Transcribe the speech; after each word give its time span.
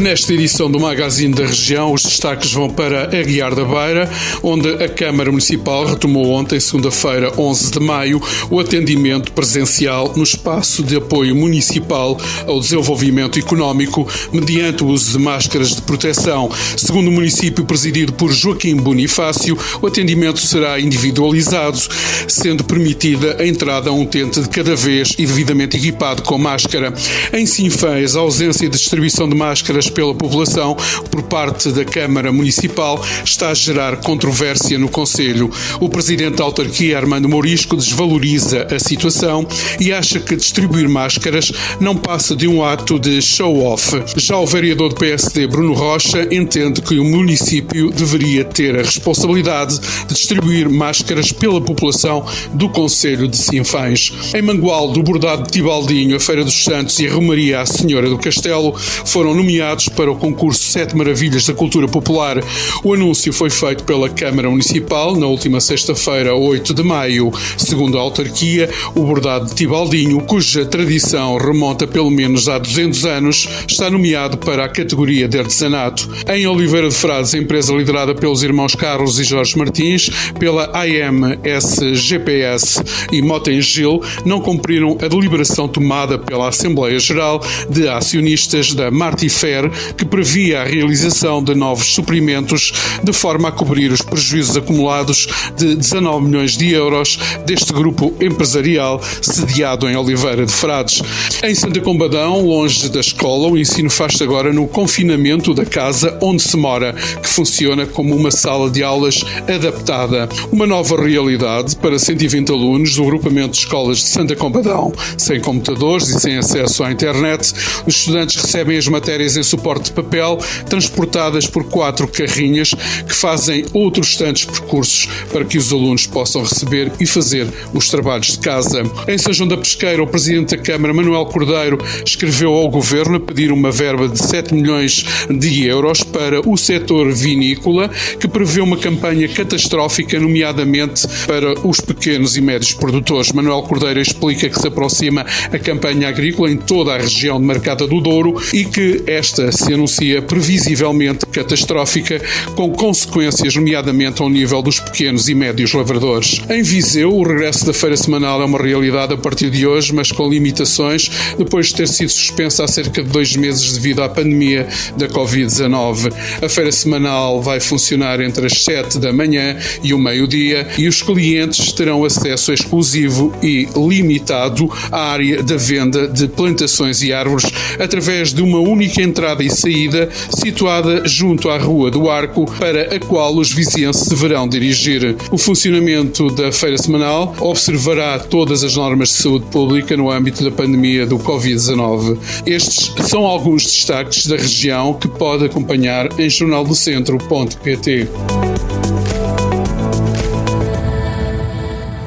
Nesta 0.00 0.34
edição 0.34 0.68
do 0.68 0.80
Magazine 0.80 1.32
da 1.32 1.46
Região, 1.46 1.92
os 1.92 2.02
destaques 2.02 2.52
vão 2.52 2.68
para 2.68 3.16
Aguiar 3.16 3.54
da 3.54 3.64
Beira, 3.64 4.10
onde 4.42 4.68
a 4.82 4.88
Câmara 4.88 5.30
Municipal 5.30 5.86
retomou 5.86 6.30
ontem, 6.30 6.58
segunda-feira, 6.58 7.32
11 7.38 7.70
de 7.70 7.80
maio, 7.80 8.20
o 8.50 8.58
atendimento 8.58 9.30
presencial 9.32 10.12
no 10.16 10.24
espaço 10.24 10.82
de 10.82 10.96
apoio 10.96 11.36
municipal 11.36 12.18
ao 12.46 12.58
desenvolvimento 12.58 13.38
económico, 13.38 14.06
mediante 14.32 14.82
o 14.82 14.88
uso 14.88 15.16
de 15.16 15.24
máscaras 15.24 15.76
de 15.76 15.82
proteção. 15.82 16.50
Segundo 16.76 17.08
o 17.08 17.12
município 17.12 17.64
presidido 17.64 18.12
por 18.14 18.32
Joaquim 18.32 18.76
Bonifácio, 18.76 19.56
o 19.80 19.86
atendimento 19.86 20.40
será 20.40 20.78
individualizado, 20.80 21.78
sendo 22.26 22.64
permitida 22.64 23.36
a 23.40 23.46
entrada 23.46 23.90
a 23.90 23.92
um 23.92 24.02
utente 24.02 24.40
de 24.40 24.48
cada 24.48 24.74
vez 24.74 25.14
e 25.16 25.24
devidamente 25.24 25.76
equipado 25.76 26.22
com 26.22 26.36
máscara. 26.36 26.92
Em 27.32 27.46
Sinfãs, 27.46 28.16
a 28.16 28.20
ausência 28.20 28.68
de 28.68 28.76
distribuição 28.76 29.28
de 29.28 29.36
máscaras 29.36 29.83
pela 29.90 30.14
população 30.14 30.76
por 31.10 31.22
parte 31.22 31.70
da 31.70 31.84
Câmara 31.84 32.32
Municipal 32.32 33.04
está 33.24 33.50
a 33.50 33.54
gerar 33.54 33.96
controvérsia 33.96 34.78
no 34.78 34.88
Conselho. 34.88 35.50
O 35.80 35.88
presidente 35.88 36.36
da 36.36 36.44
autarquia, 36.44 36.96
Armando 36.96 37.28
Mourisco, 37.28 37.76
desvaloriza 37.76 38.66
a 38.74 38.78
situação 38.78 39.46
e 39.80 39.92
acha 39.92 40.20
que 40.20 40.36
distribuir 40.36 40.88
máscaras 40.88 41.52
não 41.80 41.96
passa 41.96 42.36
de 42.36 42.46
um 42.46 42.64
ato 42.64 42.98
de 42.98 43.20
show-off. 43.20 44.02
Já 44.16 44.38
o 44.38 44.46
vereador 44.46 44.90
do 44.90 44.96
PSD, 44.96 45.46
Bruno 45.46 45.74
Rocha, 45.74 46.28
entende 46.30 46.80
que 46.80 46.98
o 46.98 47.04
município 47.04 47.90
deveria 47.90 48.44
ter 48.44 48.78
a 48.78 48.82
responsabilidade 48.82 49.78
de 50.06 50.14
distribuir 50.14 50.68
máscaras 50.70 51.32
pela 51.32 51.60
população 51.60 52.24
do 52.52 52.68
Conselho 52.68 53.26
de 53.26 53.36
Sinfãs. 53.36 54.12
Em 54.34 54.42
Mangual, 54.42 54.92
do 54.92 55.02
Bordado 55.02 55.44
de 55.44 55.50
Tibaldinho, 55.50 56.16
a 56.16 56.20
Feira 56.20 56.44
dos 56.44 56.64
Santos 56.64 56.98
e 57.00 57.08
a 57.08 57.12
Romaria 57.12 57.60
à 57.60 57.66
Senhora 57.66 58.08
do 58.08 58.18
Castelo 58.18 58.74
foram 58.78 59.34
nomeados 59.34 59.73
para 59.74 60.10
o 60.10 60.16
concurso 60.16 60.62
Sete 60.62 60.96
Maravilhas 60.96 61.46
da 61.46 61.52
Cultura 61.52 61.88
Popular. 61.88 62.40
O 62.84 62.94
anúncio 62.94 63.32
foi 63.32 63.50
feito 63.50 63.82
pela 63.82 64.08
Câmara 64.08 64.48
Municipal 64.48 65.16
na 65.16 65.26
última 65.26 65.60
sexta-feira, 65.60 66.36
8 66.36 66.72
de 66.72 66.82
maio. 66.84 67.32
Segundo 67.58 67.98
a 67.98 68.00
autarquia, 68.00 68.70
o 68.94 69.02
bordado 69.02 69.46
de 69.46 69.54
Tibaldinho, 69.54 70.20
cuja 70.20 70.64
tradição 70.64 71.36
remonta 71.36 71.88
pelo 71.88 72.10
menos 72.10 72.48
há 72.48 72.56
200 72.58 73.04
anos, 73.04 73.48
está 73.66 73.90
nomeado 73.90 74.38
para 74.38 74.64
a 74.64 74.68
categoria 74.68 75.26
de 75.26 75.38
artesanato. 75.40 76.08
Em 76.28 76.46
Oliveira 76.46 76.88
de 76.88 76.94
Frades, 76.94 77.34
empresa 77.34 77.74
liderada 77.74 78.14
pelos 78.14 78.44
irmãos 78.44 78.76
Carlos 78.76 79.18
e 79.18 79.24
Jorge 79.24 79.58
Martins, 79.58 80.08
pela 80.38 80.70
AMS 80.72 81.80
GPS 81.94 82.80
e 83.10 83.20
Motengil, 83.20 84.00
não 84.24 84.40
cumpriram 84.40 84.96
a 85.02 85.08
deliberação 85.08 85.66
tomada 85.66 86.16
pela 86.16 86.48
Assembleia 86.48 86.98
Geral 87.00 87.42
de 87.68 87.88
Acionistas 87.88 88.72
da 88.72 88.90
Martifer 88.90 89.63
que 89.96 90.04
previa 90.04 90.62
a 90.62 90.64
realização 90.64 91.42
de 91.42 91.54
novos 91.54 91.86
suprimentos 91.94 92.72
de 93.02 93.12
forma 93.12 93.48
a 93.48 93.52
cobrir 93.52 93.92
os 93.92 94.02
prejuízos 94.02 94.56
acumulados 94.56 95.28
de 95.56 95.76
19 95.76 96.26
milhões 96.26 96.56
de 96.56 96.70
euros 96.72 97.18
deste 97.46 97.72
grupo 97.72 98.14
empresarial 98.20 99.00
sediado 99.20 99.88
em 99.88 99.96
Oliveira 99.96 100.46
de 100.46 100.52
Frades. 100.52 101.02
Em 101.42 101.54
Santa 101.54 101.80
Combadão, 101.80 102.40
longe 102.40 102.88
da 102.88 103.00
escola, 103.00 103.48
o 103.48 103.58
ensino 103.58 103.90
faz-se 103.90 104.22
agora 104.22 104.52
no 104.52 104.66
confinamento 104.66 105.54
da 105.54 105.64
casa 105.64 106.16
onde 106.20 106.42
se 106.42 106.56
mora, 106.56 106.94
que 107.22 107.28
funciona 107.28 107.86
como 107.86 108.14
uma 108.14 108.30
sala 108.30 108.70
de 108.70 108.82
aulas 108.82 109.24
adaptada. 109.48 110.28
Uma 110.50 110.66
nova 110.66 111.00
realidade 111.00 111.76
para 111.76 111.98
120 111.98 112.50
alunos 112.50 112.94
do 112.94 113.02
agrupamento 113.02 113.52
de 113.52 113.58
escolas 113.58 113.98
de 113.98 114.04
Santa 114.04 114.36
Combadão. 114.36 114.92
Sem 115.16 115.40
computadores 115.40 116.08
e 116.08 116.20
sem 116.20 116.36
acesso 116.36 116.84
à 116.84 116.92
internet, 116.92 117.52
os 117.86 117.96
estudantes 117.96 118.36
recebem 118.36 118.76
as 118.76 118.88
matérias 118.88 119.36
em 119.36 119.42
suporte 119.54 119.84
de 119.86 119.92
papel, 119.92 120.38
transportadas 120.68 121.46
por 121.46 121.64
quatro 121.64 122.08
carrinhas 122.08 122.70
que 123.06 123.14
fazem 123.14 123.64
outros 123.72 124.16
tantos 124.16 124.44
percursos 124.44 125.08
para 125.30 125.44
que 125.44 125.56
os 125.56 125.72
alunos 125.72 126.06
possam 126.06 126.42
receber 126.42 126.90
e 126.98 127.06
fazer 127.06 127.46
os 127.72 127.88
trabalhos 127.88 128.32
de 128.32 128.38
casa. 128.38 128.82
Em 129.06 129.16
São 129.16 129.32
João 129.32 129.48
da 129.48 129.56
Pesqueira, 129.56 130.02
o 130.02 130.06
Presidente 130.06 130.56
da 130.56 130.62
Câmara, 130.62 130.92
Manuel 130.92 131.26
Cordeiro, 131.26 131.78
escreveu 132.04 132.52
ao 132.52 132.68
Governo 132.68 133.16
a 133.16 133.20
pedir 133.20 133.52
uma 133.52 133.70
verba 133.70 134.08
de 134.08 134.18
7 134.18 134.54
milhões 134.54 135.04
de 135.30 135.66
euros 135.66 136.02
para 136.02 136.40
o 136.48 136.56
setor 136.56 137.12
vinícola, 137.12 137.88
que 138.18 138.26
prevê 138.26 138.60
uma 138.60 138.76
campanha 138.76 139.28
catastrófica, 139.28 140.18
nomeadamente 140.18 141.06
para 141.26 141.66
os 141.66 141.80
pequenos 141.80 142.36
e 142.36 142.40
médios 142.40 142.72
produtores. 142.72 143.32
Manuel 143.32 143.62
Cordeiro 143.62 144.00
explica 144.00 144.48
que 144.48 144.58
se 144.58 144.66
aproxima 144.66 145.24
a 145.52 145.58
campanha 145.58 146.08
agrícola 146.08 146.50
em 146.50 146.56
toda 146.56 146.94
a 146.94 146.98
região 146.98 147.38
de 147.40 147.46
Marcada 147.46 147.86
do 147.86 148.00
Douro 148.00 148.34
e 148.52 148.64
que 148.64 149.04
esta 149.44 149.64
se 149.64 149.74
anuncia 149.74 150.22
previsivelmente 150.22 151.26
catastrófica, 151.26 152.20
com 152.54 152.70
consequências, 152.70 153.54
nomeadamente 153.54 154.22
ao 154.22 154.28
nível 154.28 154.62
dos 154.62 154.80
pequenos 154.80 155.28
e 155.28 155.34
médios 155.34 155.72
lavradores. 155.72 156.40
Em 156.48 156.62
Viseu, 156.62 157.12
o 157.12 157.22
regresso 157.22 157.66
da 157.66 157.72
feira 157.72 157.96
semanal 157.96 158.40
é 158.40 158.44
uma 158.44 158.58
realidade 158.58 159.14
a 159.14 159.16
partir 159.16 159.50
de 159.50 159.66
hoje, 159.66 159.92
mas 159.92 160.12
com 160.12 160.28
limitações, 160.28 161.10
depois 161.36 161.68
de 161.68 161.74
ter 161.74 161.88
sido 161.88 162.10
suspensa 162.10 162.64
há 162.64 162.68
cerca 162.68 163.02
de 163.02 163.08
dois 163.08 163.34
meses 163.36 163.72
devido 163.74 164.02
à 164.02 164.08
pandemia 164.08 164.66
da 164.96 165.08
Covid-19. 165.08 166.12
A 166.42 166.48
feira 166.48 166.72
semanal 166.72 167.42
vai 167.42 167.60
funcionar 167.60 168.20
entre 168.20 168.46
as 168.46 168.62
7 168.64 168.98
da 168.98 169.12
manhã 169.12 169.56
e 169.82 169.92
o 169.92 169.98
meio-dia 169.98 170.68
e 170.78 170.88
os 170.88 171.02
clientes 171.02 171.72
terão 171.72 172.04
acesso 172.04 172.52
exclusivo 172.52 173.34
e 173.42 173.68
limitado 173.76 174.70
à 174.90 175.12
área 175.12 175.42
da 175.42 175.56
venda 175.56 176.06
de 176.08 176.28
plantações 176.28 177.02
e 177.02 177.12
árvores 177.12 177.50
através 177.78 178.32
de 178.32 178.42
uma 178.42 178.58
única 178.58 179.02
entrada 179.02 179.33
entrada 179.34 179.42
e 179.42 179.50
saída 179.50 180.08
situada 180.36 181.06
junto 181.06 181.48
à 181.48 181.58
Rua 181.58 181.90
do 181.90 182.08
Arco, 182.08 182.46
para 182.58 182.94
a 182.94 183.00
qual 183.00 183.36
os 183.36 183.52
vizinhos 183.52 184.06
deverão 184.06 184.48
dirigir. 184.48 185.16
O 185.30 185.38
funcionamento 185.38 186.28
da 186.28 186.52
feira 186.52 186.78
semanal 186.78 187.34
observará 187.40 188.18
todas 188.18 188.62
as 188.62 188.76
normas 188.76 189.08
de 189.08 189.14
saúde 189.16 189.46
pública 189.46 189.96
no 189.96 190.10
âmbito 190.10 190.44
da 190.44 190.50
pandemia 190.50 191.06
do 191.06 191.18
Covid-19. 191.18 192.18
Estes 192.46 192.92
são 193.08 193.24
alguns 193.24 193.64
destaques 193.64 194.26
da 194.26 194.36
região 194.36 194.94
que 194.94 195.08
pode 195.08 195.44
acompanhar 195.44 196.08
em 196.18 196.30
jornaldocentro.pt. 196.30 198.08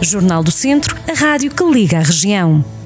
Jornal 0.02 0.44
do 0.44 0.52
Centro, 0.52 0.96
a 1.10 1.14
rádio 1.14 1.52
que 1.52 1.64
liga 1.66 1.98
a 1.98 2.04
região. 2.04 2.77